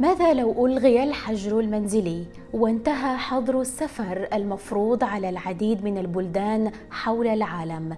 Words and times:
ماذا 0.00 0.34
لو 0.34 0.66
ألغي 0.66 1.02
الحجر 1.02 1.60
المنزلي 1.60 2.24
وانتهى 2.52 3.16
حظر 3.16 3.60
السفر 3.60 4.28
المفروض 4.32 5.04
على 5.04 5.28
العديد 5.28 5.84
من 5.84 5.98
البلدان 5.98 6.70
حول 6.90 7.26
العالم؟ 7.26 7.96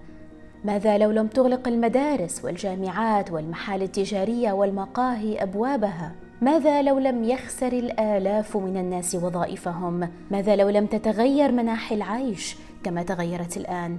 ماذا 0.65 0.97
لو 0.97 1.11
لم 1.11 1.27
تغلق 1.27 1.67
المدارس 1.67 2.45
والجامعات 2.45 3.31
والمحال 3.31 3.81
التجارية 3.81 4.51
والمقاهي 4.51 5.43
أبوابها؟ 5.43 6.11
ماذا 6.41 6.81
لو 6.81 6.99
لم 6.99 7.23
يخسر 7.23 7.73
الآلاف 7.73 8.57
من 8.57 8.77
الناس 8.77 9.15
وظائفهم؟ 9.15 10.09
ماذا 10.31 10.55
لو 10.55 10.69
لم 10.69 10.85
تتغير 10.85 11.51
مناحي 11.51 11.95
العيش 11.95 12.57
كما 12.83 13.03
تغيرت 13.03 13.57
الآن؟ 13.57 13.97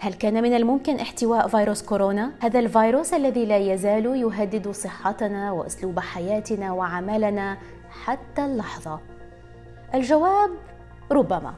هل 0.00 0.14
كان 0.14 0.42
من 0.42 0.56
الممكن 0.56 0.96
احتواء 0.96 1.48
فيروس 1.48 1.82
كورونا؟ 1.82 2.32
هذا 2.40 2.58
الفيروس 2.58 3.14
الذي 3.14 3.46
لا 3.46 3.56
يزال 3.56 4.06
يهدد 4.06 4.70
صحتنا 4.70 5.52
وأسلوب 5.52 6.00
حياتنا 6.00 6.72
وعملنا 6.72 7.58
حتى 8.04 8.44
اللحظة. 8.44 9.00
الجواب 9.94 10.50
ربما. 11.10 11.54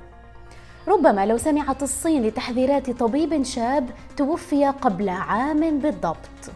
ربما 0.89 1.27
لو 1.27 1.37
سمعت 1.37 1.83
الصين 1.83 2.23
لتحذيرات 2.23 2.91
طبيب 2.91 3.43
شاب 3.43 3.91
توفي 4.17 4.67
قبل 4.67 5.09
عام 5.09 5.79
بالضبط. 5.79 6.51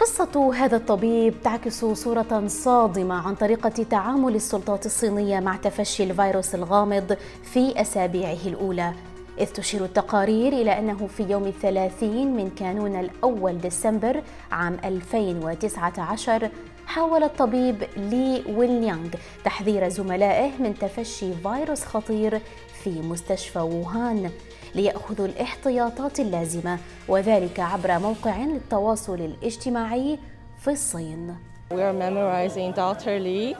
قصة 0.00 0.54
هذا 0.54 0.76
الطبيب 0.76 1.34
تعكس 1.44 1.84
صورة 1.84 2.44
صادمة 2.46 3.14
عن 3.14 3.34
طريقة 3.34 3.68
تعامل 3.68 4.34
السلطات 4.34 4.86
الصينية 4.86 5.40
مع 5.40 5.56
تفشي 5.56 6.04
الفيروس 6.04 6.54
الغامض 6.54 7.16
في 7.42 7.80
أسابيعه 7.80 8.46
الأولى. 8.46 8.92
إذ 9.40 9.46
تشير 9.46 9.84
التقارير 9.84 10.52
إلى 10.52 10.78
أنه 10.78 11.06
في 11.06 11.22
يوم 11.22 11.46
الثلاثين 11.46 12.36
من 12.36 12.50
كانون 12.50 13.00
الأول 13.00 13.58
ديسمبر 13.58 14.22
عام 14.52 14.76
2019 14.84 16.50
حاول 16.86 17.22
الطبيب 17.22 17.84
لي 17.96 18.42
ويليانغ 18.48 19.08
تحذير 19.44 19.88
زملائه 19.88 20.50
من 20.58 20.74
تفشي 20.78 21.32
فيروس 21.34 21.84
خطير 21.84 22.40
في 22.82 22.90
مستشفى 22.90 23.58
ووهان. 23.58 24.30
ليأخذوا 24.74 25.26
الاحتياطات 25.26 26.20
اللازمة 26.20 26.78
وذلك 27.08 27.60
عبر 27.60 27.98
موقع 27.98 28.36
للتواصل 28.36 29.14
الاجتماعي 29.14 30.18
في 30.58 30.70
الصين. 30.70 31.36
We 31.70 31.82
are 31.82 31.92
memorizing 31.92 32.72
Dr. 32.72 33.20
Lee, 33.20 33.54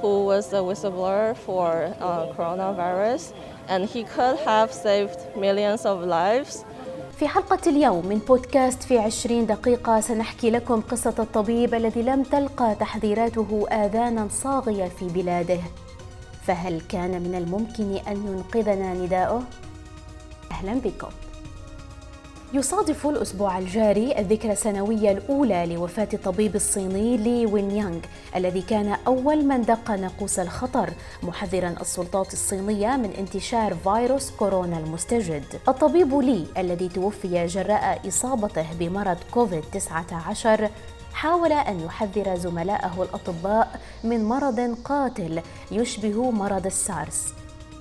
who 0.00 0.12
was 0.30 0.44
the 0.54 0.62
whistleblower 0.68 1.36
for 1.46 1.94
uh, 2.00 2.32
coronavirus, 2.36 3.22
and 3.68 3.84
he 3.94 4.02
could 4.14 4.38
have 4.50 4.72
saved 4.72 5.20
millions 5.36 5.86
of 5.86 6.04
lives. 6.04 6.64
في 7.18 7.28
حلقة 7.28 7.58
اليوم 7.66 8.06
من 8.06 8.18
بودكاست 8.18 8.82
في 8.82 8.98
عشرين 8.98 9.46
دقيقة 9.46 10.00
سنحكي 10.00 10.50
لكم 10.50 10.80
قصة 10.80 11.14
الطبيب 11.18 11.74
الذي 11.74 12.02
لم 12.02 12.22
تلقى 12.22 12.74
تحذيراته 12.74 13.66
آذانا 13.70 14.28
صاغية 14.30 14.88
في 14.88 15.08
بلاده 15.08 15.58
فهل 16.46 16.80
كان 16.80 17.22
من 17.22 17.34
الممكن 17.34 17.96
أن 18.08 18.26
ينقذنا 18.26 18.94
نداؤه؟ 18.94 19.42
أهلا 20.52 20.74
بكم. 20.74 21.08
يصادف 22.54 23.06
الأسبوع 23.06 23.58
الجاري 23.58 24.18
الذكرى 24.18 24.52
السنوية 24.52 25.12
الأولى 25.12 25.66
لوفاة 25.66 26.08
الطبيب 26.14 26.56
الصيني 26.56 27.16
لي 27.16 27.46
وينيانغ 27.46 27.98
الذي 28.36 28.62
كان 28.62 28.96
أول 29.06 29.44
من 29.44 29.62
دق 29.62 29.90
ناقوس 29.90 30.38
الخطر 30.38 30.90
محذرا 31.22 31.74
السلطات 31.80 32.32
الصينية 32.32 32.96
من 32.96 33.10
انتشار 33.10 33.74
فيروس 33.74 34.30
كورونا 34.30 34.78
المستجد. 34.78 35.44
الطبيب 35.68 36.14
لي 36.14 36.46
الذي 36.58 36.88
توفي 36.88 37.46
جراء 37.46 38.08
إصابته 38.08 38.66
بمرض 38.78 39.18
كوفيد 39.30 39.64
19 39.72 40.70
حاول 41.12 41.52
أن 41.52 41.80
يحذر 41.80 42.36
زملائه 42.36 43.02
الأطباء 43.02 43.80
من 44.04 44.24
مرض 44.24 44.76
قاتل 44.84 45.42
يشبه 45.70 46.30
مرض 46.30 46.66
السارس. 46.66 47.34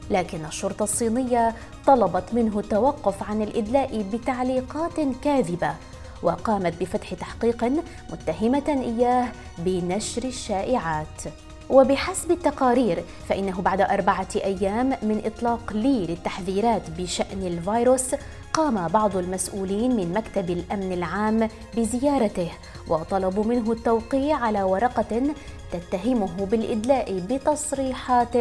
لكن 0.09 0.45
الشرطة 0.45 0.83
الصينية 0.83 1.55
طلبت 1.87 2.33
منه 2.33 2.59
التوقف 2.59 3.23
عن 3.23 3.41
الإدلاء 3.41 4.05
بتعليقات 4.13 4.99
كاذبة 5.23 5.75
وقامت 6.23 6.81
بفتح 6.81 7.13
تحقيق 7.13 7.63
متهمة 8.11 8.69
إياه 8.69 9.31
بنشر 9.57 10.23
الشائعات. 10.23 11.21
وبحسب 11.71 12.31
التقارير 12.31 13.03
فإنه 13.29 13.61
بعد 13.61 13.81
أربعة 13.81 14.27
أيام 14.35 14.89
من 14.89 15.21
إطلاق 15.25 15.73
لي 15.73 16.05
للتحذيرات 16.05 16.81
بشأن 16.97 17.47
الفيروس 17.47 18.15
قام 18.53 18.87
بعض 18.87 19.17
المسؤولين 19.17 19.95
من 19.95 20.13
مكتب 20.13 20.49
الأمن 20.49 20.93
العام 20.93 21.49
بزيارته 21.77 22.51
وطلبوا 22.87 23.43
منه 23.43 23.71
التوقيع 23.71 24.37
على 24.37 24.63
ورقة 24.63 25.33
تتهمه 25.71 26.45
بالإدلاء 26.45 27.19
بتصريحات 27.19 28.35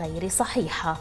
غير 0.00 0.28
صحيحة. 0.28 0.96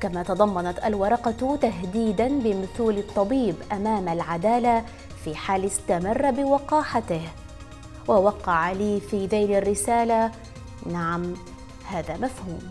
كما 0.00 0.22
تضمنت 0.22 0.78
الورقة 0.84 1.56
تهديدا 1.56 2.28
بمثول 2.28 2.98
الطبيب 2.98 3.54
أمام 3.72 4.08
العدالة 4.08 4.84
في 5.24 5.34
حال 5.34 5.64
استمر 5.64 6.30
بوقاحته. 6.30 7.22
ووقع 8.08 8.72
لي 8.72 9.00
في 9.00 9.26
ذيل 9.26 9.52
الرسالة 9.52 10.30
نعم 10.86 11.34
هذا 11.88 12.16
مفهوم. 12.16 12.70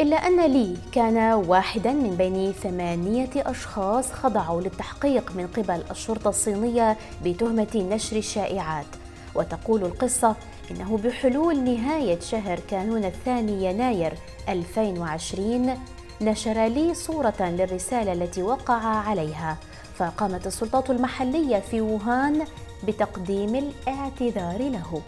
إلا 0.00 0.16
أن 0.16 0.52
لي 0.52 0.76
كان 0.92 1.32
واحدا 1.32 1.92
من 1.92 2.14
بين 2.16 2.52
ثمانية 2.52 3.30
أشخاص 3.36 4.12
خضعوا 4.12 4.60
للتحقيق 4.60 5.32
من 5.36 5.46
قبل 5.46 5.82
الشرطة 5.90 6.28
الصينية 6.28 6.96
بتهمة 7.24 7.86
نشر 7.90 8.16
الشائعات. 8.16 8.86
وتقول 9.34 9.82
القصة 9.82 10.36
إنه 10.70 10.98
بحلول 11.04 11.64
نهاية 11.64 12.20
شهر 12.20 12.60
كانون 12.70 13.04
الثاني 13.04 13.64
يناير 13.64 14.14
2020 14.48 15.74
نشر 16.20 16.66
لي 16.66 16.94
صورة 16.94 17.40
للرسالة 17.40 18.12
التي 18.12 18.42
وقع 18.42 18.74
عليها. 18.84 19.56
فقامت 19.98 20.46
السلطات 20.46 20.90
المحلية 20.90 21.58
في 21.58 21.80
ووهان 21.80 22.44
بتقديم 22.84 23.54
الاعتذار 23.54 24.58
له. 24.58 25.02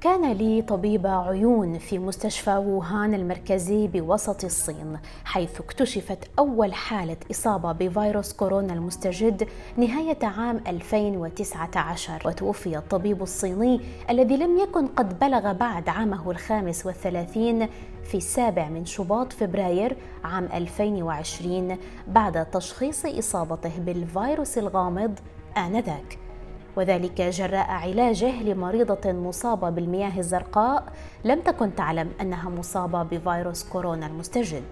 كان 0.00 0.32
لي 0.32 0.62
طبيب 0.62 1.06
عيون 1.06 1.78
في 1.78 1.98
مستشفى 1.98 2.50
ووهان 2.50 3.14
المركزي 3.14 3.86
بوسط 3.88 4.44
الصين 4.44 4.98
حيث 5.24 5.60
اكتشفت 5.60 6.18
أول 6.38 6.74
حالة 6.74 7.16
إصابة 7.30 7.72
بفيروس 7.72 8.32
كورونا 8.32 8.72
المستجد 8.72 9.48
نهاية 9.76 10.18
عام 10.22 10.60
2019 10.66 12.22
وتوفي 12.28 12.76
الطبيب 12.78 13.22
الصيني 13.22 13.80
الذي 14.10 14.36
لم 14.36 14.58
يكن 14.58 14.86
قد 14.86 15.18
بلغ 15.18 15.52
بعد 15.52 15.88
عامه 15.88 16.30
الخامس 16.30 16.86
والثلاثين 16.86 17.68
في 18.04 18.16
السابع 18.16 18.68
من 18.68 18.84
شباط 18.84 19.32
فبراير 19.32 19.96
عام 20.24 20.48
2020 20.54 21.76
بعد 22.08 22.46
تشخيص 22.46 23.06
إصابته 23.06 23.72
بالفيروس 23.78 24.58
الغامض 24.58 25.18
آنذاك. 25.56 26.25
وذلك 26.76 27.20
جراء 27.22 27.70
علاجه 27.70 28.42
لمريضة 28.42 29.12
مصابة 29.12 29.70
بالمياه 29.70 30.18
الزرقاء 30.18 30.84
لم 31.24 31.40
تكن 31.40 31.74
تعلم 31.74 32.10
أنها 32.20 32.50
مصابة 32.50 33.02
بفيروس 33.02 33.64
كورونا 33.64 34.06
المستجد. 34.06 34.64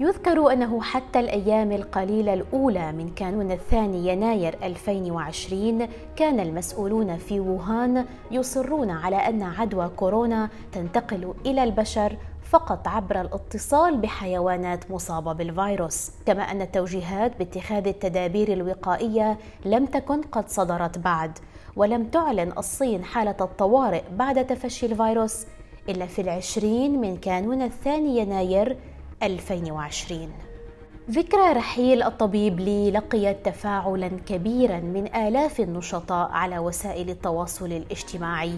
يذكر 0.00 0.52
أنه 0.52 0.82
حتى 0.82 1.20
الأيام 1.20 1.72
القليلة 1.72 2.34
الأولى 2.34 2.92
من 2.92 3.08
كانون 3.08 3.52
الثاني 3.52 4.08
يناير 4.08 4.56
2020 4.62 5.88
كان 6.16 6.40
المسؤولون 6.40 7.16
في 7.16 7.40
ووهان 7.40 8.04
يصرون 8.30 8.90
على 8.90 9.16
أن 9.16 9.42
عدوى 9.42 9.88
كورونا 9.96 10.48
تنتقل 10.72 11.34
إلى 11.46 11.64
البشر 11.64 12.16
فقط 12.54 12.88
عبر 12.88 13.20
الاتصال 13.20 13.96
بحيوانات 13.96 14.90
مصابة 14.90 15.32
بالفيروس. 15.32 16.10
كما 16.26 16.42
أن 16.42 16.62
التوجيهات 16.62 17.38
باتخاذ 17.38 17.88
التدابير 17.88 18.52
الوقائية 18.52 19.38
لم 19.64 19.86
تكن 19.86 20.22
قد 20.22 20.48
صدرت 20.48 20.98
بعد 20.98 21.38
ولم 21.76 22.04
تعلن 22.04 22.52
الصين 22.58 23.04
حالة 23.04 23.36
الطوارئ 23.40 24.02
بعد 24.16 24.46
تفشي 24.46 24.86
الفيروس 24.86 25.46
إلا 25.88 26.06
في 26.06 26.22
العشرين 26.22 27.00
من 27.00 27.16
كانون 27.16 27.62
الثاني 27.62 28.18
يناير 28.18 28.76
2020 29.22 30.32
ذكرى 31.10 31.52
رحيل 31.52 32.02
الطبيب 32.02 32.60
لي 32.60 32.90
لقيت 32.90 33.46
تفاعلا 33.46 34.08
كبيرا 34.08 34.80
من 34.80 35.14
آلاف 35.14 35.60
النشطاء 35.60 36.30
على 36.30 36.58
وسائل 36.58 37.10
التواصل 37.10 37.72
الاجتماعي. 37.72 38.54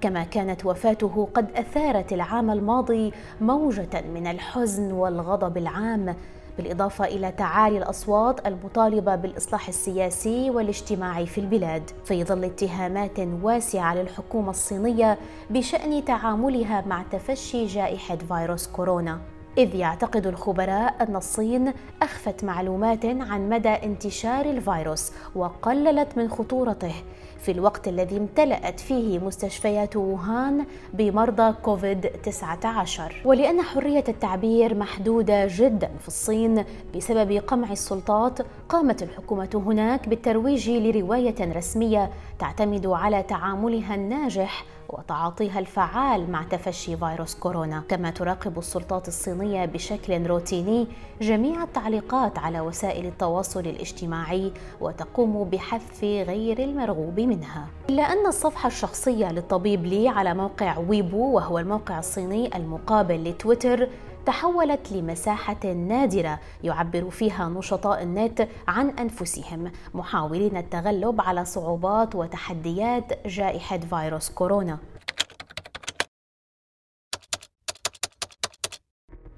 كما 0.00 0.24
كانت 0.24 0.66
وفاته 0.66 1.28
قد 1.34 1.46
أثارت 1.56 2.12
العام 2.12 2.50
الماضي 2.50 3.12
موجة 3.40 4.04
من 4.14 4.26
الحزن 4.26 4.92
والغضب 4.92 5.56
العام 5.56 6.14
بالإضافة 6.56 7.04
إلى 7.04 7.32
تعالي 7.32 7.78
الأصوات 7.78 8.46
المطالبة 8.46 9.16
بالإصلاح 9.16 9.68
السياسي 9.68 10.50
والاجتماعي 10.50 11.26
في 11.26 11.38
البلاد. 11.38 11.90
في 12.04 12.24
ظل 12.24 12.44
اتهامات 12.44 13.18
واسعة 13.42 13.94
للحكومة 13.94 14.50
الصينية 14.50 15.18
بشأن 15.50 16.04
تعاملها 16.04 16.84
مع 16.86 17.02
تفشي 17.12 17.66
جائحة 17.66 18.16
فيروس 18.16 18.66
كورونا. 18.66 19.18
إذ 19.58 19.74
يعتقد 19.74 20.26
الخبراء 20.26 20.94
أن 21.00 21.16
الصين 21.16 21.72
أخفت 22.02 22.44
معلومات 22.44 23.04
عن 23.04 23.48
مدى 23.48 23.68
انتشار 23.68 24.44
الفيروس 24.44 25.12
وقللت 25.34 26.18
من 26.18 26.28
خطورته 26.28 26.94
في 27.38 27.50
الوقت 27.50 27.88
الذي 27.88 28.16
امتلأت 28.16 28.80
فيه 28.80 29.18
مستشفيات 29.18 29.96
ووهان 29.96 30.66
بمرضى 30.94 31.52
كوفيد 31.62 32.00
19 32.00 33.14
ولأن 33.24 33.62
حرية 33.62 34.04
التعبير 34.08 34.74
محدودة 34.74 35.46
جدا 35.50 35.90
في 36.00 36.08
الصين 36.08 36.64
بسبب 36.96 37.32
قمع 37.32 37.72
السلطات 37.72 38.38
قامت 38.68 39.02
الحكومة 39.02 39.50
هناك 39.54 40.08
بالترويج 40.08 40.70
لرواية 40.70 41.52
رسمية 41.56 42.10
تعتمد 42.38 42.86
على 42.86 43.22
تعاملها 43.22 43.94
الناجح 43.94 44.64
وتعاطيها 44.88 45.58
الفعال 45.58 46.30
مع 46.30 46.42
تفشي 46.42 46.96
فيروس 46.96 47.34
كورونا. 47.34 47.82
كما 47.88 48.10
تراقب 48.10 48.58
السلطات 48.58 49.08
الصينية 49.08 49.64
بشكل 49.64 50.26
روتيني 50.26 50.86
جميع 51.20 51.62
التعليقات 51.62 52.38
على 52.38 52.60
وسائل 52.60 53.06
التواصل 53.06 53.60
الاجتماعي 53.60 54.52
وتقوم 54.80 55.44
بحذف 55.44 56.04
غير 56.04 56.58
المرغوب 56.58 57.20
منها. 57.20 57.66
إلا 57.90 58.02
أن 58.02 58.26
الصفحة 58.26 58.66
الشخصية 58.66 59.32
للطبيب 59.32 59.86
لي 59.86 60.08
على 60.08 60.34
موقع 60.34 60.78
ويبو 60.78 61.36
وهو 61.36 61.58
الموقع 61.58 61.98
الصيني 61.98 62.56
المقابل 62.56 63.24
لتويتر 63.24 63.88
تحولت 64.28 64.92
لمساحة 64.92 65.66
نادرة 65.66 66.38
يعبر 66.64 67.10
فيها 67.10 67.48
نشطاء 67.48 68.02
النت 68.02 68.48
عن 68.68 68.90
أنفسهم 68.90 69.72
محاولين 69.94 70.56
التغلب 70.56 71.20
على 71.20 71.44
صعوبات 71.44 72.14
وتحديات 72.14 73.26
جائحة 73.26 73.78
فيروس 73.78 74.30
كورونا. 74.30 74.78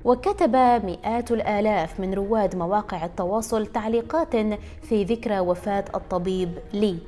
وكتب 0.05 0.57
مئات 0.85 1.31
الآلاف 1.31 2.01
من 2.01 2.15
رواد 2.15 2.57
مواقع 2.57 3.05
التواصل 3.05 3.67
تعليقات 3.67 4.37
في 4.83 5.05
ذكرى 5.05 5.41
وفاة 5.41 5.85
الطبيب 5.95 6.59
لي 6.73 6.99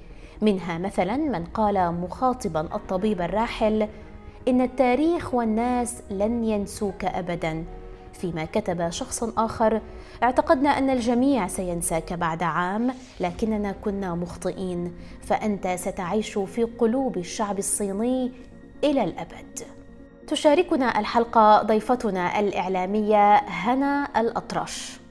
منها 0.42 0.78
مثلا 0.78 1.16
من 1.16 1.44
قال 1.44 1.94
مخاطبا 1.94 2.60
الطبيب 2.60 3.20
الراحل 3.20 3.88
إن 4.48 4.60
التاريخ 4.60 5.34
والناس 5.34 6.02
لن 6.10 6.44
ينسوك 6.44 7.04
ابدا. 7.04 7.64
فيما 8.12 8.44
كتب 8.44 8.90
شخص 8.90 9.22
آخر 9.22 9.80
اعتقدنا 10.22 10.78
أن 10.78 10.90
الجميع 10.90 11.46
سينساك 11.46 12.12
بعد 12.12 12.42
عام 12.42 12.94
لكننا 13.20 13.72
كنا 13.72 14.14
مخطئين 14.14 14.94
فأنت 15.22 15.68
ستعيش 15.68 16.38
في 16.38 16.62
قلوب 16.62 17.18
الشعب 17.18 17.58
الصيني 17.58 18.32
إلى 18.84 19.04
الأبد. 19.04 19.60
تشاركنا 20.26 21.00
الحلقة 21.00 21.62
ضيفتنا 21.62 22.40
الإعلامية 22.40 23.34
هنا 23.36 24.20
الأطرش. 24.20 25.01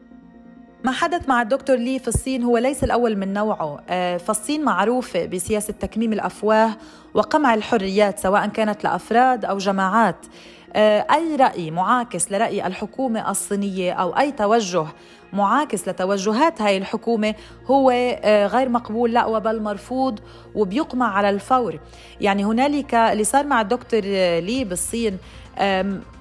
ما 0.83 0.91
حدث 0.91 1.29
مع 1.29 1.41
الدكتور 1.41 1.75
لي 1.75 1.99
في 1.99 2.07
الصين 2.07 2.43
هو 2.43 2.57
ليس 2.57 2.83
الأول 2.83 3.17
من 3.17 3.33
نوعه. 3.33 3.79
آه، 3.89 4.17
فالصين 4.17 4.63
معروفة 4.63 5.25
بسياسة 5.25 5.73
تكميم 5.73 6.13
الأفواه 6.13 6.77
وقمع 7.13 7.53
الحريات 7.53 8.19
سواء 8.19 8.47
كانت 8.47 8.83
لأفراد 8.83 9.45
أو 9.45 9.57
جماعات. 9.57 10.25
آه، 10.73 11.05
أي 11.11 11.35
رأي 11.35 11.71
معاكس 11.71 12.31
لرأي 12.31 12.67
الحكومة 12.67 13.31
الصينية 13.31 13.93
أو 13.93 14.17
أي 14.17 14.31
توجه 14.31 14.85
معاكس 15.33 15.87
لتوجهات 15.87 16.61
هاي 16.61 16.77
الحكومة 16.77 17.35
هو 17.65 17.91
آه، 17.91 18.47
غير 18.47 18.69
مقبول 18.69 19.13
لا 19.13 19.25
وبل 19.25 19.61
مرفوض 19.61 20.19
وبيقمع 20.55 21.13
على 21.13 21.29
الفور. 21.29 21.79
يعني 22.21 22.45
هنالك 22.45 22.95
اللي 22.95 23.23
صار 23.23 23.45
مع 23.45 23.61
الدكتور 23.61 24.01
لي 24.39 24.63
بالصين 24.63 25.17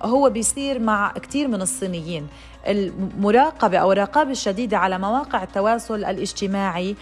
هو 0.02 0.30
بيصير 0.30 0.78
مع 0.78 1.12
كثير 1.12 1.48
من 1.48 1.62
الصينيين. 1.62 2.26
المراقبة 2.66 3.78
أو 3.78 3.92
الرقابة 3.92 4.30
الشديدة 4.30 4.78
على 4.78 4.98
مواقع 4.98 5.42
التواصل 5.42 6.04
الاجتماعي 6.04 6.96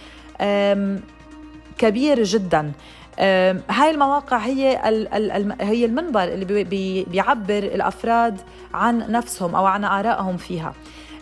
كبير 1.78 2.22
جدا. 2.22 2.72
هاي 3.70 3.90
المواقع 3.90 4.36
هي 4.36 4.80
هي 5.60 5.84
المنبر 5.84 6.24
اللي 6.24 6.64
بيعبر 7.04 7.58
الأفراد 7.58 8.40
عن 8.74 9.12
نفسهم 9.12 9.54
أو 9.54 9.66
عن 9.66 9.84
آرائهم 9.84 10.36
فيها. 10.36 10.72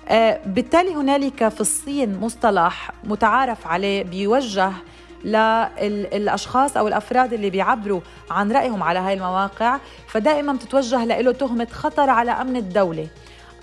أه، 0.09 0.41
بالتالي 0.47 0.95
هنالك 0.95 1.49
في 1.49 1.61
الصين 1.61 2.21
مصطلح 2.21 2.91
متعارف 3.05 3.67
عليه 3.67 4.03
بيوجه 4.03 4.73
للاشخاص 5.25 6.77
أو 6.77 6.89
الأفراد 6.89 7.33
اللي 7.33 7.51
بيعبروا 7.51 8.01
عن 8.31 8.53
رأيهم 8.53 8.83
على 8.83 8.99
هاي 8.99 9.15
المواقع 9.15 9.79
فدائما 10.07 10.53
بتتوجه 10.53 11.05
له 11.05 11.33
تهمة 11.33 11.67
خطر 11.73 12.11
على 12.11 12.31
أمن 12.31 12.57
الدولة. 12.57 13.07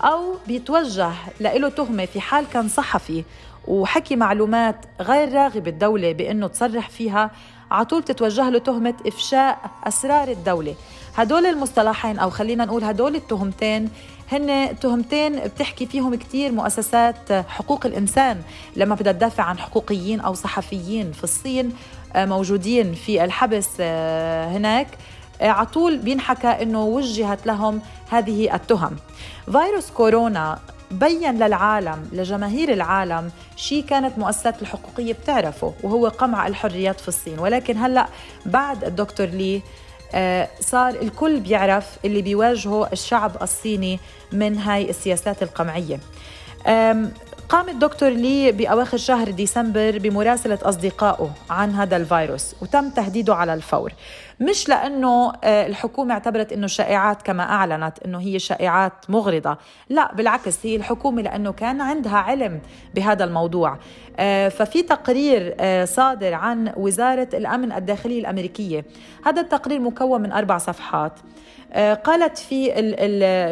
أو 0.04 0.34
بيتوجه 0.46 1.12
له 1.40 1.68
تهمة 1.68 2.04
في 2.04 2.20
حال 2.20 2.44
كان 2.52 2.68
صحفي 2.68 3.24
وحكي 3.68 4.16
معلومات 4.16 4.76
غير 5.00 5.32
راغب 5.32 5.68
الدولة 5.68 6.12
بأنه 6.12 6.46
تصرح 6.46 6.90
فيها 6.90 7.30
على 7.70 7.84
طول 7.84 8.02
تتوجه 8.02 8.50
له 8.50 8.58
تهمة 8.58 8.94
إفشاء 9.06 9.70
أسرار 9.84 10.28
الدولة. 10.28 10.74
هدول 11.16 11.46
المصطلحين 11.46 12.18
أو 12.18 12.30
خلينا 12.30 12.64
نقول 12.64 12.84
هدول 12.84 13.16
التهمتين 13.16 13.88
هن 14.32 14.76
تهمتين 14.80 15.40
بتحكي 15.40 15.86
فيهم 15.86 16.14
كتير 16.14 16.52
مؤسسات 16.52 17.32
حقوق 17.32 17.86
الإنسان. 17.86 18.42
لما 18.76 18.94
بدها 18.94 19.12
تدافع 19.12 19.42
عن 19.42 19.58
حقوقيين 19.58 20.20
أو 20.20 20.34
صحفيين 20.34 21.12
في 21.12 21.24
الصين 21.24 21.72
آه، 22.16 22.24
موجودين 22.24 22.94
في 22.94 23.24
الحبس 23.24 23.68
آه، 23.80 24.48
هناك. 24.56 24.86
على 25.40 25.66
طول 25.66 25.98
بينحكى 25.98 26.48
إنه 26.48 26.84
وجهت 26.84 27.46
لهم 27.46 27.80
هذه 28.10 28.54
التهم. 28.54 28.96
فيروس 29.52 29.90
كورونا 29.90 30.58
بين 30.90 31.38
للعالم 31.38 32.08
لجماهير 32.12 32.72
العالم 32.72 33.30
شيء 33.56 33.84
كانت 33.84 34.18
مؤسسات 34.18 34.62
الحقوقية 34.62 35.12
بتعرفه 35.12 35.74
وهو 35.82 36.08
قمع 36.08 36.46
الحريات 36.46 37.00
في 37.00 37.08
الصين. 37.08 37.38
ولكن 37.38 37.78
هلأ 37.78 38.06
بعد 38.46 38.84
الدكتور 38.84 39.26
لي 39.26 39.62
آه، 40.14 40.48
صار 40.60 40.88
الكل 40.88 41.40
بيعرف 41.40 41.98
اللي 42.04 42.22
بيواجهه 42.22 42.88
الشعب 42.92 43.42
الصيني 43.42 44.00
من 44.32 44.58
هاي 44.58 44.90
السياسات 44.90 45.42
القمعية. 45.42 46.00
قام 47.48 47.68
الدكتور 47.68 48.08
لي 48.08 48.52
بأواخر 48.52 48.96
شهر 48.96 49.30
ديسمبر 49.30 49.98
بمراسلة 49.98 50.58
أصدقائه 50.62 51.30
عن 51.50 51.70
هذا 51.70 51.96
الفيروس 51.96 52.54
وتم 52.62 52.90
تهديده 52.90 53.34
على 53.34 53.54
الفور. 53.54 53.92
مش 54.40 54.68
لأنه 54.68 55.32
آه، 55.44 55.66
الحكومة 55.66 56.14
اعتبرت 56.14 56.52
أنه 56.52 56.64
الشائعات 56.64 57.22
كما 57.22 57.42
أعلنت 57.42 57.98
أنه 58.04 58.20
هي 58.20 58.38
شائعات 58.38 58.92
مغرضة. 59.08 59.58
لا 59.88 60.14
بالعكس 60.14 60.66
هي 60.66 60.76
الحكومة 60.76 61.22
لأنه 61.22 61.52
كان 61.52 61.80
عندها 61.80 62.16
علم 62.16 62.60
بهذا 62.94 63.24
الموضوع. 63.24 63.78
آه، 64.18 64.48
ففي 64.48 64.82
تقرير 64.82 65.54
آه، 65.60 65.84
صادر 65.84 66.34
عن 66.34 66.72
وزارة 66.76 67.28
الأمن 67.34 67.72
الداخلي 67.72 68.18
الأمريكية. 68.18 68.84
هذا 69.24 69.40
التقرير 69.40 69.80
مكون 69.80 70.20
من 70.20 70.32
أربع 70.32 70.58
صفحات. 70.58 71.12
قالت 72.04 72.38
في 72.38 72.72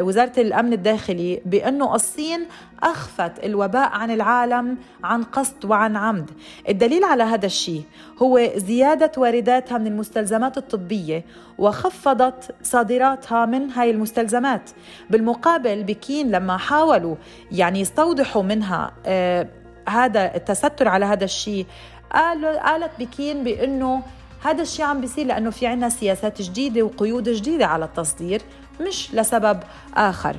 وزارة 0.02 0.32
الأمن 0.38 0.72
الداخلي 0.72 1.42
بأنه 1.44 1.94
الصين 1.94 2.46
أخفت 2.82 3.44
الوباء 3.44 3.88
عن 3.88 4.10
العالم 4.10 4.78
عن 5.04 5.22
قصد 5.22 5.64
وعن 5.64 5.96
عمد. 5.96 6.30
الدليل 6.68 7.04
على 7.04 7.22
هذا 7.22 7.46
الشيء 7.46 7.82
هو 8.22 8.48
زيادة 8.56 9.12
وارداتها 9.16 9.78
من 9.78 9.86
المستلزمات 9.86 10.58
الطبية 10.58 11.24
وخفضت 11.58 12.54
صادراتها 12.62 13.46
من 13.46 13.70
هاي 13.70 13.90
المستلزمات. 13.90 14.70
بالمقابل 15.10 15.82
بكين 15.82 16.30
لما 16.30 16.56
حاولوا 16.56 17.16
يعني 17.52 17.80
يستوضحوا 17.80 18.42
منها 18.42 18.92
آه 19.06 19.48
هذا 19.88 20.34
التستر 20.36 20.88
على 20.88 21.04
هذا 21.04 21.24
الشيء 21.24 21.66
قالت 22.12 22.90
بكين 22.98 23.44
بأنه 23.44 24.02
هذا 24.44 24.62
الشيء 24.62 24.84
عم 24.84 25.00
بيصير 25.00 25.26
لأنه 25.26 25.50
في 25.50 25.66
عنا 25.66 25.88
سياسات 25.88 26.42
جديدة 26.42 26.82
وقيود 26.82 27.28
جديدة 27.28 27.66
على 27.66 27.84
التصدير 27.84 28.42
مش 28.80 29.14
لسبب 29.14 29.60
آخر. 29.96 30.36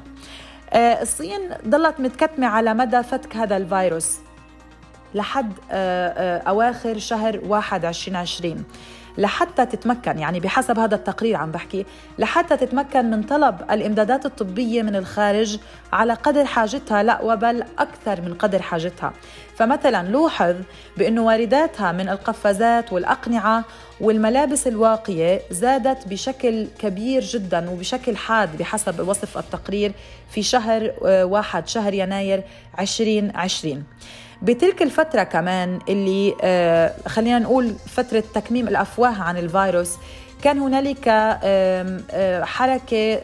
الصين 0.76 1.40
ضلت 1.68 2.00
متكتمة 2.00 2.48
على 2.48 2.74
مدى 2.74 3.04
فتك 3.04 3.36
هذا 3.36 3.58
الفيروس 3.58 4.18
لحد 5.16 5.54
آه، 5.72 6.08
آه، 6.08 6.50
أواخر 6.50 6.98
شهر 6.98 7.40
واحد 7.44 7.86
2020 7.86 8.64
لحتى 9.18 9.66
تتمكن 9.66 10.20
يعني 10.20 10.40
بحسب 10.40 10.80
هذا 10.80 10.96
التقرير 10.96 11.36
عم 11.36 11.52
بحكي 11.52 11.86
لحتى 12.20 12.58
تتمكن 12.58 13.10
من 13.10 13.24
طلب 13.24 13.56
الإمدادات 13.72 14.26
الطبية 14.26 14.82
من 14.82 14.96
الخارج 14.96 15.60
على 15.94 16.14
قدر 16.14 16.46
حاجتها 16.46 17.04
لا 17.04 17.22
وبل 17.22 17.64
أكثر 17.80 18.22
من 18.22 18.34
قدر 18.34 18.62
حاجتها. 18.62 19.14
فمثلا 19.56 20.08
لوحظ 20.08 20.56
بانه 20.98 21.22
وارداتها 21.22 21.92
من 21.92 22.10
القفازات 22.10 22.94
والأقنعة 22.94 23.66
والملابس 24.02 24.68
الواقية 24.68 25.42
زادت 25.52 26.08
بشكل 26.08 26.68
كبير 26.80 27.22
جدا 27.22 27.70
وبشكل 27.70 28.18
حاد 28.18 28.58
بحسب 28.58 29.08
وصف 29.08 29.38
التقرير 29.38 29.92
في 30.30 30.44
شهر 30.44 30.92
آه، 31.06 31.26
واحد 31.26 31.68
شهر 31.68 31.94
يناير 31.94 32.44
2020 32.80 33.84
بتلك 34.44 34.82
الفترة 34.82 35.24
كمان 35.24 35.80
اللي 35.90 36.36
آه، 36.42 36.94
خلينا 37.08 37.40
نقول 37.40 37.76
فترة 37.88 38.24
تكميم 38.34 38.68
الأفواه 38.68 39.22
عن 39.22 39.38
الفيروس 39.38 39.98
كان 40.42 40.60
هنالك 40.60 41.04
آه، 41.08 42.44
حركة 42.44 43.22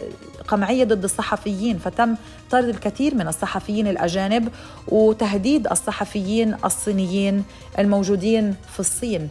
قمعية 0.48 0.84
ضد 0.84 1.04
الصحفيين 1.04 1.78
فتم 1.78 2.16
طرد 2.52 2.64
الكثير 2.70 3.16
من 3.16 3.28
الصحفيين 3.28 3.88
الأجانب 3.88 4.50
وتهديد 4.88 5.68
الصحفيين 5.68 6.56
الصينيين 6.66 7.44
الموجودين 7.80 8.56
في 8.74 8.80
الصين 8.80 9.30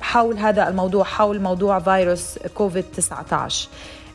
حول 0.00 0.38
هذا 0.38 0.68
الموضوع 0.68 1.04
حول 1.04 1.40
موضوع 1.40 1.78
فيروس 1.78 2.38
كوفيد 2.54 2.84
19 2.96 3.68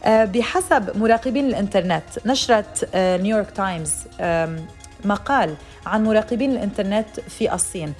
أه، 0.03 0.25
بحسب 0.25 0.97
مراقبين 0.97 1.45
الإنترنت 1.45 2.03
نشرت 2.25 2.89
نيويورك 2.95 3.51
تايمز 3.51 3.93
مقال 5.05 5.55
عن 5.85 6.03
مراقبين 6.03 6.51
الإنترنت 6.51 7.19
في 7.19 7.53
الصين. 7.53 7.93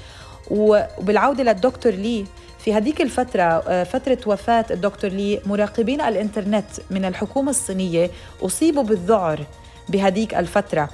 وبالعودة 0.52 1.44
للدكتور 1.44 1.92
لي 1.92 2.26
في 2.60 2.74
هذيك 2.74 3.02
الفترة 3.02 3.44
أه، 3.44 3.84
فترة 3.84 4.18
وفاة 4.26 4.66
الدكتور 4.72 5.12
لي 5.12 5.42
مراقبين 5.46 6.02
الإنترنت 6.02 6.66
من 6.90 7.06
الحكومة 7.06 7.50
الصينية 7.50 8.12
أصيبوا 8.42 8.84
بالذعر 8.84 9.40
بهذيك 9.90 10.34
الفترة 10.36 10.90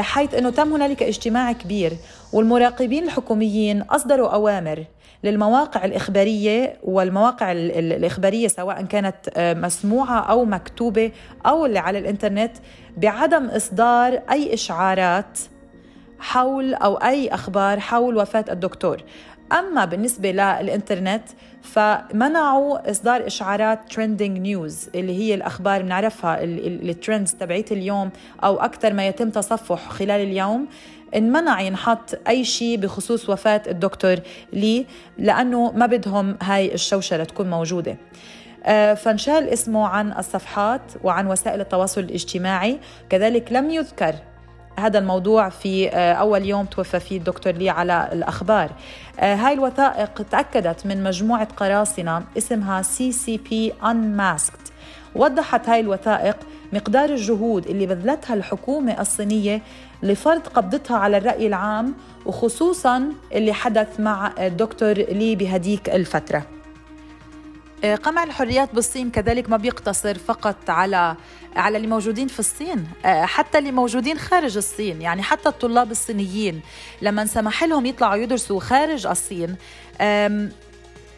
حيث 0.00 0.34
أنه 0.34 0.50
تم 0.50 0.72
هنالك 0.72 1.02
اجتماع 1.02 1.52
كبير 1.52 1.96
والمراقبين 2.32 3.04
الحكوميين 3.04 3.82
أصدروا 3.82 4.28
أوامر 4.28 4.84
للمواقع 5.24 5.84
الإخبارية 5.84 6.76
والمواقع 6.82 7.52
الإخبارية 7.52 8.48
سواء 8.48 8.82
كانت 8.82 9.16
آه، 9.36 9.54
مسموعة 9.54 10.20
أو 10.20 10.44
مكتوبة 10.44 11.12
أو 11.46 11.66
اللي 11.66 11.78
على 11.78 11.98
الإنترنت 11.98 12.52
بعدم 12.96 13.46
إصدار 13.46 14.20
أي 14.30 14.54
إشعارات 14.54 15.38
حول 16.18 16.74
أو 16.74 16.94
أي 16.94 17.28
أخبار 17.28 17.80
حول 17.80 18.16
وفاة 18.16 18.44
الدكتور. 18.50 19.02
أما 19.52 19.84
بالنسبة 19.84 20.32
للإنترنت 20.32 21.24
فمنعوا 21.62 22.90
إصدار 22.90 23.26
إشعارات 23.26 23.92
trending 23.92 24.38
news 24.38 24.88
اللي 24.94 25.18
هي 25.18 25.34
الأخبار 25.34 25.82
بنعرفها 25.82 26.44
ال 26.44 26.57
trends 26.57 27.34
تبعيت 27.34 27.72
اليوم 27.72 28.10
أو 28.44 28.56
أكثر 28.56 28.92
ما 28.92 29.06
يتم 29.06 29.30
تصفح 29.30 29.88
خلال 29.88 30.20
اليوم. 30.20 30.66
انمنع 31.14 31.60
ينحط 31.60 32.18
أي 32.28 32.44
شيء 32.44 32.76
بخصوص 32.76 33.30
وفاة 33.30 33.62
الدكتور 33.66 34.16
لي 34.52 34.86
لأنه 35.18 35.72
ما 35.72 35.86
بدهم 35.86 36.36
هاي 36.42 36.74
الشوشرة 36.74 37.24
تكون 37.24 37.50
موجودة. 37.50 37.96
آه، 38.64 38.94
فانشال 38.94 39.48
اسمه 39.48 39.86
عن 39.88 40.12
الصفحات 40.12 40.92
وعن 41.02 41.26
وسائل 41.26 41.60
التواصل 41.60 42.00
الاجتماعي. 42.00 42.78
كذلك 43.10 43.52
لم 43.52 43.70
يذكر 43.70 44.14
هذا 44.78 44.98
الموضوع 44.98 45.48
في 45.48 45.88
آه، 45.88 46.12
أول 46.12 46.44
يوم 46.44 46.66
توفى 46.66 47.00
فيه 47.00 47.18
الدكتور 47.18 47.52
لي 47.52 47.70
على 47.70 48.08
الأخبار. 48.12 48.70
آه، 49.20 49.34
هاي 49.34 49.52
الوثائق 49.52 50.22
تأكدت 50.30 50.86
من 50.86 51.02
مجموعة 51.02 51.48
قراصنة 51.56 52.22
اسمها 52.38 52.82
بي 53.26 53.72
Unmasked. 53.82 54.70
وضحت 55.14 55.68
هاي 55.68 55.80
الوثائق 55.80 56.36
مقدار 56.74 57.10
الجهود 57.10 57.66
اللي 57.66 57.86
بذلتها 57.86 58.34
الحكومة 58.34 59.00
الصينية 59.00 59.62
لفرض 60.02 60.40
قبضتها 60.40 60.96
على 60.96 61.16
الرأي 61.16 61.46
العام 61.46 61.94
وخصوصا 62.26 63.12
اللي 63.32 63.52
حدث 63.52 64.00
مع 64.00 64.32
الدكتور 64.38 64.92
لي 64.92 65.36
بهديك 65.36 65.88
الفترة. 65.88 66.46
آه، 67.84 67.94
قمع 67.94 68.24
الحريات 68.24 68.74
بالصين 68.74 69.10
كذلك 69.10 69.50
ما 69.50 69.56
بيقتصر 69.56 70.18
فقط 70.18 70.70
على 70.70 71.16
على 71.56 71.76
اللي 71.76 71.88
موجودين 71.88 72.28
في 72.28 72.40
الصين 72.40 72.86
آه، 73.04 73.24
حتى 73.24 73.58
اللي 73.58 73.72
موجودين 73.72 74.18
خارج 74.18 74.56
الصين. 74.56 75.02
يعني 75.02 75.22
حتى 75.22 75.48
الطلاب 75.48 75.90
الصينيين 75.90 76.60
لما 77.02 77.26
سمح 77.26 77.64
لهم 77.64 77.86
يطلعوا 77.86 78.16
يدرسوا 78.16 78.60
خارج 78.60 79.06
الصين 79.06 79.56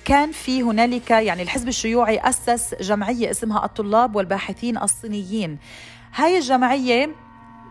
كان 0.06 0.32
في 0.32 0.62
هنالك 0.62 1.10
يعني 1.10 1.42
الحزب 1.42 1.68
الشيوعي 1.68 2.18
أسس 2.18 2.74
جمعية 2.80 3.30
اسمها 3.30 3.64
الطلاب 3.64 4.16
والباحثين 4.16 4.78
الصينيين. 4.78 5.58
هاي 6.14 6.38
الجمعية 6.38 7.10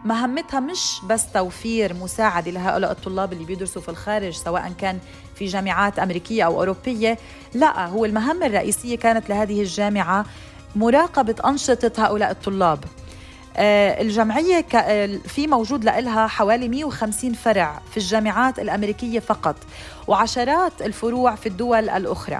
مهمتها 0.05 0.59
مش 0.59 1.01
بس 1.09 1.31
توفير 1.31 1.93
مساعدة 1.93 2.51
لهؤلاء 2.51 2.91
الطلاب 2.91 3.33
اللي 3.33 3.45
بيدرسوا 3.45 3.81
في 3.81 3.89
الخارج 3.89 4.33
سواء 4.33 4.73
كان 4.77 4.99
في 5.35 5.45
جامعات 5.45 5.99
أمريكية 5.99 6.43
أو 6.43 6.59
أوروبية. 6.59 7.17
لا 7.53 7.85
هو 7.87 8.05
المهمة 8.05 8.45
الرئيسية 8.45 8.97
كانت 8.97 9.29
لهذه 9.29 9.61
الجامعة 9.61 10.25
مراقبة 10.75 11.35
أنشطة 11.45 12.05
هؤلاء 12.05 12.31
الطلاب. 12.31 12.79
الجمعية 13.57 14.65
آه، 14.75 15.19
في 15.27 15.47
موجود 15.47 15.83
لها 15.85 16.27
حوالي 16.27 16.69
150 16.69 17.33
فرع 17.33 17.81
في 17.91 17.97
الجامعات 17.97 18.59
الأمريكية 18.59 19.19
فقط 19.19 19.55
وعشرات 20.07 20.81
الفروع 20.81 21.35
في 21.35 21.49
الدول 21.49 21.89
الأخرى. 21.89 22.39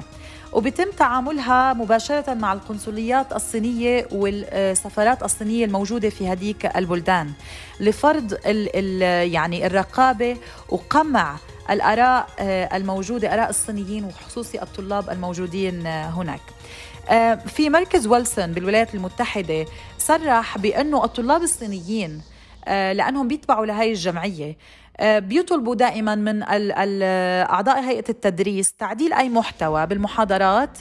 وبيتم 0.53 0.91
تعاملها 0.97 1.73
مباشرة 1.73 2.33
مع 2.33 2.53
القنصليات 2.53 3.33
الصينية 3.33 4.07
والسفارات 4.11 5.23
الصينية 5.23 5.65
الموجودة 5.65 6.09
في 6.09 6.27
هذيك 6.27 6.65
البلدان 6.77 7.31
لفرض 7.79 8.33
ال 8.33 8.69
ال 8.75 9.31
يعني 9.31 9.65
الرقابة 9.65 10.37
وقمع 10.69 11.35
الآراء 11.69 12.27
آه، 12.39 12.77
الموجودة 12.77 13.33
آراء 13.33 13.49
الصينيين 13.49 14.05
وخصوصي 14.05 14.61
الطلاب 14.61 15.09
الموجودين 15.09 15.87
هناك. 15.87 16.39
آه، 16.39 16.55
في 17.47 17.69
مركز 17.69 18.07
ويلسون 18.07 18.51
بالولايات 18.53 18.95
المتحدة 18.95 19.65
صرح 19.97 20.57
بأنه 20.57 21.03
الطلاب 21.03 21.41
الصينيين 21.41 22.21
آه، 22.67 22.93
لأنهم 22.93 23.27
بيتبعوا 23.27 23.65
لهي 23.65 23.89
الجمعية. 23.91 24.45
آه، 24.47 24.55
بيطلبوا 25.01 25.75
دائما 25.75 26.15
من 26.15 26.43
أعضاء 26.43 27.79
هيئة 27.79 28.09
التدريس 28.09 28.73
تعديل 28.73 29.13
أي 29.13 29.29
محتوى 29.29 29.85
بالمحاضرات 29.85 30.77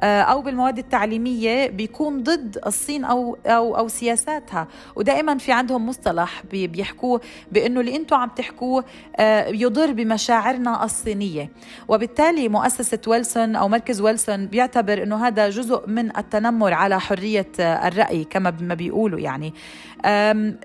آه، 0.00 0.20
أو 0.20 0.42
بالمواد 0.42 0.78
التعليمية 0.78 1.70
بيكون 1.70 2.22
ضد 2.22 2.58
الصين 2.66 3.04
أو 3.04 3.36
أو 3.46 3.76
أو 3.76 3.88
سياساتها. 3.88 4.68
ودائما 4.96 5.38
في 5.38 5.52
عندهم 5.52 5.86
مصطلح 5.86 6.42
بيحكوه 6.50 7.20
بأنه 7.52 7.80
اللي 7.80 7.96
أنتم 7.96 8.16
عم 8.16 8.28
تحكوه 8.28 8.84
آه، 9.16 9.48
يضر 9.48 9.92
بمشاعرنا 9.92 10.84
الصينية. 10.84 11.50
وبالتالي 11.88 12.48
مؤسسة 12.48 12.98
ويلسون 13.06 13.56
أو 13.56 13.68
مركز 13.68 14.00
ويلسون 14.00 14.46
بيعتبر 14.46 15.02
إنه 15.02 15.26
هذا 15.26 15.50
جزء 15.50 15.86
من 15.86 16.16
التنمر 16.16 16.72
على 16.72 17.00
حرية 17.00 17.52
الرأي 17.58 18.24
كما 18.24 18.54
ما 18.60 18.74
بيقولوا 18.74 19.18
يعني. 19.18 19.54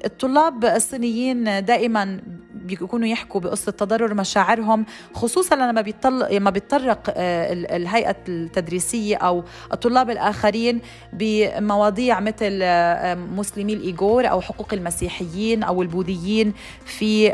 الطلاب 0.05 0.65
الصينيين 0.65 1.65
دائما 1.65 2.19
بيكونوا 2.63 3.07
يحكوا 3.07 3.41
بقصة 3.41 3.71
تضرر 3.71 4.13
مشاعرهم 4.13 4.85
خصوصا 5.13 5.55
لما 5.55 5.81
بيطل... 5.81 6.35
لما 6.35 6.49
بيتطرق 6.49 7.13
آه، 7.15 7.53
الهيئة 7.53 8.15
التدريسية 8.27 9.15
أو 9.15 9.43
الطلاب 9.73 10.09
الآخرين 10.09 10.81
بمواضيع 11.13 12.19
مثل 12.19 12.59
آه، 12.61 13.15
مسلمي 13.15 13.73
الايغور 13.73 14.29
أو 14.29 14.41
حقوق 14.41 14.73
المسيحيين 14.73 15.63
أو 15.63 15.81
البوذيين 15.81 16.53
في 16.85 17.31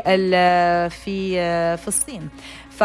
في 0.90 1.40
آه، 1.40 1.76
في 1.76 1.88
الصين. 1.88 2.28
ف 2.70 2.84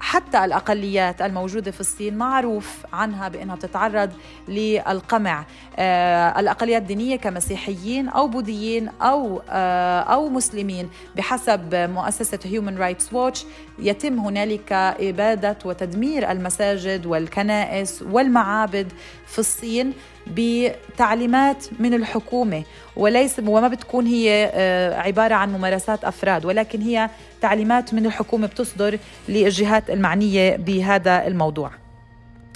حتى 0.00 0.44
الأقليات 0.44 1.22
الموجودة 1.22 1.70
في 1.70 1.80
الصين 1.80 2.16
معروف 2.16 2.86
عنها 2.92 3.28
بأنها 3.28 3.54
بتتعرض 3.54 4.10
للقمع. 4.48 5.44
آه، 5.78 6.40
الأقليات 6.40 6.82
الدينية 6.82 7.16
كمسيحيين 7.16 8.08
أو 8.08 8.28
بوذيين 8.28 8.88
أو 9.02 9.42
آه، 9.50 10.00
أو 10.00 10.28
مسلمين 10.28 10.88
بحسب 11.16 11.74
مؤسسة 11.74 12.38
هيومن 12.44 12.78
رايتس 12.78 13.12
ووتش 13.12 13.44
يتم 13.78 14.18
هنالك 14.18 14.72
إبادة 14.72 15.56
وتدمير 15.64 16.30
المساجد 16.30 17.06
والكنائس 17.06 18.02
والمعابد 18.02 18.92
في 19.26 19.38
الصين 19.38 19.92
بتعليمات 20.26 21.66
من 21.78 21.94
الحكومة 21.94 22.62
وليس 22.96 23.38
وما 23.46 23.68
بتكون 23.68 24.06
هي 24.06 24.50
آه، 24.54 25.00
عبارة 25.00 25.34
عن 25.34 25.52
ممارسات 25.52 26.04
أفراد 26.04 26.44
ولكن 26.44 26.82
هي 26.82 27.10
تعليمات 27.40 27.94
من 27.94 28.06
الحكومة 28.06 28.46
بتصدر 28.46 28.98
للجهات 29.28 29.90
المعنية 29.90 30.56
بهذا 30.56 31.26
الموضوع. 31.26 31.70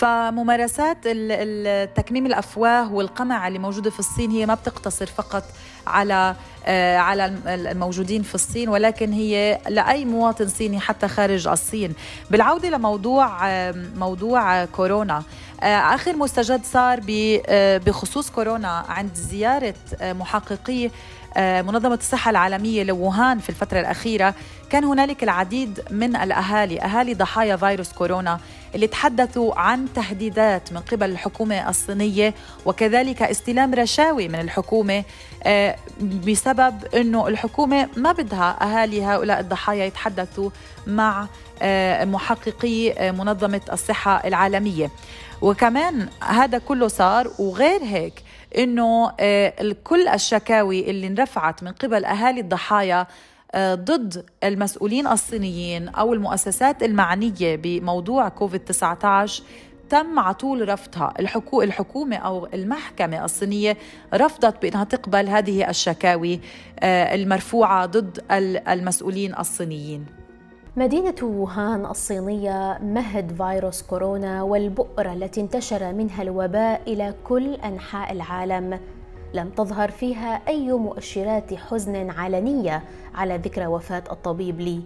فممارسات 0.02 0.98
التكميم 1.06 2.26
الأفواه 2.26 2.92
والقمع 2.92 3.48
اللي 3.48 3.58
موجودة 3.58 3.90
في 3.90 3.98
الصين 3.98 4.30
هي 4.30 4.46
ما 4.46 4.54
بتقتصر 4.54 5.06
فقط 5.06 5.44
على 5.86 6.36
آه، 6.66 6.96
على 6.96 7.34
الموجودين 7.46 8.22
في 8.22 8.34
الصين 8.34 8.68
ولكن 8.68 9.12
هي 9.12 9.58
لأي 9.68 10.04
مواطن 10.04 10.48
صيني 10.48 10.80
حتى 10.80 11.08
خارج 11.08 11.48
الصين. 11.48 11.94
بالعودة 12.30 12.70
لموضوع 12.70 13.50
موضوع 13.96 14.64
كورونا 14.64 15.22
آه، 15.62 15.94
آخر 15.94 16.16
مستجد 16.16 16.64
صار 16.64 17.00
آه، 17.46 17.78
بخصوص 17.78 18.30
كورونا 18.30 18.84
عند 18.88 19.14
زيارة 19.14 19.74
محققي 20.02 20.90
منظمة 21.38 21.94
الصحة 21.94 22.30
العالمية 22.30 22.82
لووهان 22.82 23.38
في 23.38 23.48
الفترة 23.48 23.80
الأخيرة 23.80 24.34
كان 24.70 24.84
هنالك 24.84 25.22
العديد 25.22 25.80
من 25.90 26.16
الأهالي 26.16 26.80
أهالي 26.80 27.14
ضحايا 27.14 27.56
فيروس 27.56 27.92
كورونا 27.92 28.40
اللي 28.74 28.86
تحدثوا 28.86 29.60
عن 29.60 29.92
تهديدات 29.94 30.72
من 30.72 30.78
قبل 30.80 31.10
الحكومة 31.10 31.68
الصينية 31.68 32.34
وكذلك 32.66 33.22
استلام 33.22 33.74
رشاوي 33.74 34.28
من 34.28 34.40
الحكومة 34.40 35.04
آه، 35.44 35.76
بسبب 36.26 36.84
أنه 36.94 37.28
الحكومة 37.28 37.88
ما 37.96 38.12
بدها 38.12 38.56
أهالي 38.62 39.04
هؤلاء 39.04 39.40
الضحايا 39.40 39.84
يتحدثوا 39.84 40.50
مع 40.86 41.26
محققي 42.04 43.12
منظمة 43.12 43.60
الصحة 43.72 44.26
العالمية. 44.28 44.90
وكمان 45.42 46.08
هذا 46.22 46.58
كله 46.58 46.88
صار 46.88 47.30
وغير 47.38 47.82
هيك 47.82 48.22
إنه 48.58 49.10
كل 49.84 50.08
الشكاوي 50.08 50.90
اللي 50.90 51.06
انرفعت 51.06 51.62
من 51.62 51.72
قبل 51.72 52.04
أهالي 52.04 52.40
الضحايا 52.40 53.06
ضد 53.56 54.24
المسؤولين 54.44 55.06
الصينيين 55.06 55.88
أو 55.88 56.14
المؤسسات 56.14 56.82
المعنية 56.82 57.56
بموضوع 57.56 58.28
كوفيد 58.28 58.60
19 58.60 59.42
تم 59.92 60.18
على 60.18 60.34
طول 60.34 60.68
رفضها. 60.68 61.14
الحكو 61.20 61.62
الحكومة 61.62 62.16
أو 62.16 62.48
المحكمة 62.54 63.24
الصينية 63.24 63.76
رفضت 64.14 64.62
بأنها 64.62 64.84
تقبل 64.84 65.28
هذه 65.28 65.70
الشكاوي 65.70 66.40
آه، 66.80 67.14
المرفوعة 67.14 67.86
ضد 67.86 68.24
المسؤولين 68.68 69.38
الصينيين. 69.38 70.21
مدينة 70.76 71.14
ووهان 71.22 71.86
الصينية 71.86 72.78
مهد 72.82 73.32
فيروس 73.32 73.82
كورونا 73.82 74.42
والبؤرة 74.42 75.12
التي 75.12 75.40
انتشر 75.40 75.92
منها 75.92 76.22
الوباء 76.22 76.80
إلى 76.86 77.14
كل 77.24 77.54
أنحاء 77.54 78.12
العالم. 78.12 78.80
لم 79.34 79.50
تظهر 79.50 79.90
فيها 79.90 80.40
أي 80.48 80.72
مؤشرات 80.72 81.54
حزن 81.54 82.10
علنية 82.10 82.82
على 83.14 83.36
ذكرى 83.36 83.66
وفاة 83.66 84.02
الطبيب 84.10 84.60
لي. 84.60 84.80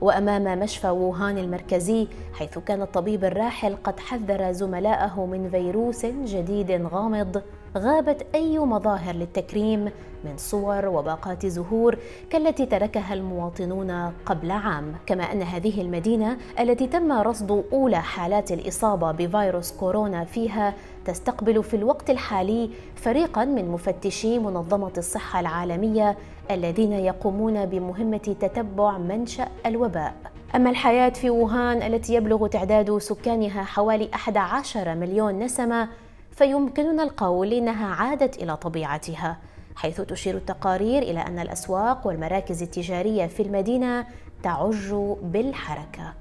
وأمام 0.00 0.58
مشفى 0.58 0.88
ووهان 0.88 1.38
المركزي 1.38 2.08
حيث 2.34 2.58
كان 2.58 2.82
الطبيب 2.82 3.24
الراحل 3.24 3.76
قد 3.84 4.00
حذر 4.00 4.52
زملائه 4.52 5.26
من 5.26 5.50
فيروس 5.50 6.06
جديد 6.06 6.70
غامض. 6.92 7.42
غابت 7.76 8.26
أي 8.34 8.58
مظاهر 8.58 9.14
للتكريم 9.14 9.84
من 10.24 10.36
صور 10.36 10.86
وباقات 10.86 11.46
زهور 11.46 11.98
كالتي 12.30 12.66
تركها 12.66 13.14
المواطنون 13.14 14.12
قبل 14.26 14.50
عام 14.50 14.94
كما 15.06 15.32
أن 15.32 15.42
هذه 15.42 15.80
المدينة 15.80 16.38
التي 16.60 16.86
تم 16.86 17.12
رصد 17.12 17.64
أولى 17.72 18.02
حالات 18.02 18.52
الإصابة 18.52 19.12
بفيروس 19.12 19.72
كورونا 19.72 20.24
فيها 20.24 20.74
تستقبل 21.04 21.62
في 21.62 21.76
الوقت 21.76 22.10
الحالي 22.10 22.70
فريقا 22.96 23.44
من 23.44 23.68
مفتشي 23.68 24.38
منظمة 24.38 24.92
الصحة 24.98 25.40
العالمية 25.40 26.16
الذين 26.50 26.92
يقومون 26.92 27.66
بمهمة 27.66 28.36
تتبع 28.40 28.98
منشأ 28.98 29.48
الوباء. 29.66 30.14
أما 30.54 30.70
الحياة 30.70 31.08
في 31.08 31.30
ووهان 31.30 31.82
التي 31.82 32.14
يبلغ 32.14 32.46
تعداد 32.46 32.98
سكانها 32.98 33.62
حوالي 33.62 34.08
11 34.14 34.94
مليون 34.94 35.38
نسمة 35.38 35.88
فيمكننا 36.32 37.02
القول 37.02 37.52
إنها 37.52 37.94
عادت 37.94 38.42
إلى 38.42 38.56
طبيعتها 38.56 39.36
حيث 39.76 40.00
تشير 40.00 40.36
التقارير 40.36 41.02
إلى 41.02 41.20
أن 41.20 41.38
الأسواق 41.38 42.06
والمراكز 42.06 42.62
التجارية 42.62 43.26
في 43.26 43.42
المدينة 43.42 44.06
تعج 44.42 44.92
بالحركة 45.22 46.14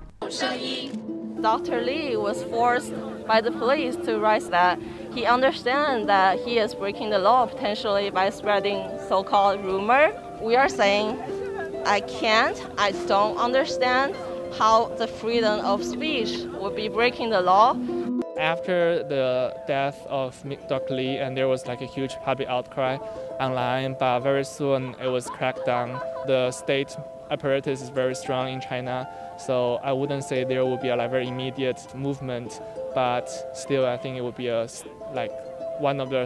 Dr. 1.41 1.81
Lee 1.81 2.17
was 2.17 2.43
forced 2.43 2.93
by 3.25 3.39
the 3.39 3.51
police 3.51 3.95
to 4.05 4.19
write 4.19 4.43
that 4.51 4.77
he 5.15 5.25
understands 5.25 6.05
that 6.07 6.37
he 6.39 6.59
is 6.59 6.75
breaking 6.75 7.09
the 7.11 7.17
law 7.17 7.45
potentially 7.45 8.09
by 8.09 8.29
spreading 8.29 8.79
so-called 9.07 9.63
rumor. 9.63 10.11
We 10.41 10.57
are 10.57 10.67
saying, 10.67 11.17
I 11.85 12.01
can't, 12.01 12.57
I 12.77 12.91
don't 13.07 13.37
understand 13.37 14.15
how 14.59 14.89
the 14.97 15.07
freedom 15.07 15.61
of 15.61 15.83
speech 15.83 16.31
would 16.59 16.75
be 16.75 16.89
breaking 16.89 17.29
the 17.29 17.41
law. 17.41 17.73
After 18.39 19.03
the 19.03 19.53
death 19.67 20.07
of 20.07 20.41
Dr. 20.69 20.93
Lee, 20.93 21.17
and 21.17 21.35
there 21.35 21.49
was 21.49 21.67
like 21.67 21.81
a 21.81 21.85
huge 21.85 22.15
public 22.23 22.47
outcry 22.47 22.95
online, 23.37 23.97
but 23.99 24.21
very 24.21 24.45
soon 24.45 24.95
it 25.03 25.07
was 25.07 25.27
cracked 25.27 25.65
down. 25.65 25.99
The 26.25 26.49
state 26.51 26.95
apparatus 27.29 27.81
is 27.81 27.89
very 27.89 28.15
strong 28.15 28.47
in 28.47 28.61
China, 28.61 29.09
so 29.37 29.79
I 29.83 29.91
wouldn't 29.91 30.23
say 30.23 30.45
there 30.45 30.63
will 30.63 30.77
be 30.77 30.87
a 30.87 30.95
like, 30.95 31.11
very 31.11 31.27
immediate 31.27 31.93
movement, 31.93 32.61
but 32.95 33.27
still 33.53 33.85
I 33.85 33.97
think 33.97 34.17
it 34.17 34.21
would 34.21 34.37
be 34.37 34.47
a 34.47 34.67
like 35.13 35.31
one 35.81 35.99
of 35.99 36.09
the 36.09 36.25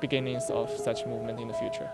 beginnings 0.00 0.50
of 0.50 0.70
such 0.70 1.06
movement 1.06 1.40
in 1.40 1.48
the 1.48 1.54
future. 1.54 1.90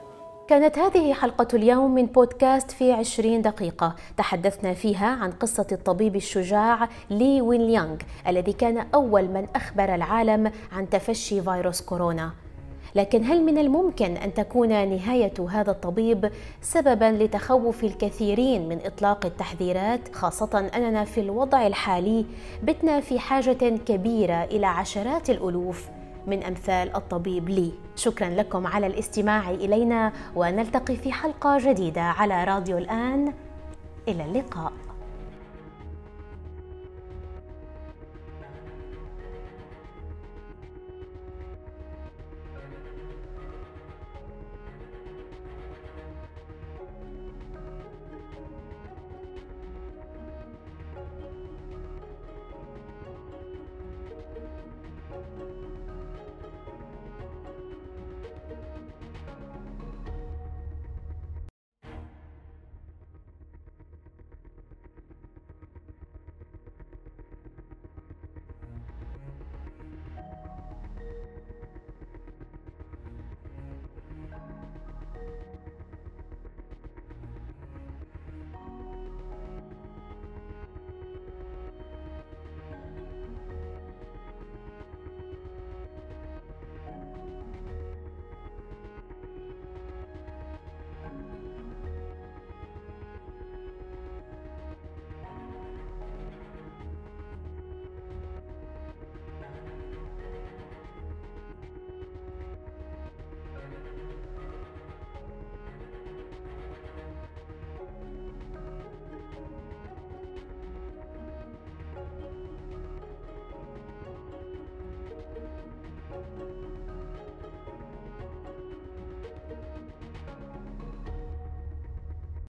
كانت 0.49 0.79
هذه 0.79 1.13
حلقة 1.13 1.49
اليوم 1.55 1.95
من 1.95 2.07
بودكاست 2.07 2.71
في 2.71 2.93
عشرين 2.93 3.43
دقيقة. 3.43 3.95
تحدثنا 4.17 4.75
فيها 4.75 5.07
عن 5.07 5.31
قصة 5.31 5.67
الطبيب 5.73 6.17
الشجاع 6.17 6.89
لي 7.11 7.41
وين 7.41 7.61
يانغ 7.61 7.97
الذي 8.29 8.53
كان 8.53 8.87
أول 8.95 9.25
من 9.25 9.47
أخبر 9.57 9.95
العالم 9.95 10.53
عن 10.73 10.91
تفشي 10.91 11.43
فيروس 11.43 11.81
كورونا. 11.81 12.31
لكن 12.95 13.25
هل 13.25 13.43
من 13.45 13.59
الممكن 13.59 14.17
أن 14.17 14.35
تكون 14.35 14.69
نهاية 14.69 15.49
هذا 15.51 15.71
الطبيب 15.71 16.31
سببا 16.63 17.25
لتخوف 17.25 17.85
الكثيرين 17.85 18.69
من 18.69 18.79
إطلاق 18.85 19.27
التحذيرات 19.27 20.15
خاصة 20.15 20.71
أننا 20.77 21.05
في 21.05 21.21
الوضع 21.21 21.67
الحالي 21.67 22.27
بتنا 22.63 23.01
في 23.01 23.19
حاجة 23.19 23.77
كبيرة 23.87 24.45
إلى 24.45 24.67
عشرات 24.67 25.31
الألوف؟ 25.31 25.89
من 26.29 26.43
أمثال 26.45 26.97
الطبيب 26.97 27.49
لي. 27.49 27.73
شكرا 27.97 28.29
لكم 28.29 28.67
على 28.67 28.87
الاستماع 28.87 29.51
إلينا 29.51 30.13
ونلتقي 30.37 30.97
في 30.97 31.13
حلقة 31.13 31.59
جديدة 31.59 32.03
على 32.03 32.45
راديو 32.45 32.79
الآن. 32.79 33.33
إلى 34.09 34.25
اللقاء. 34.25 34.73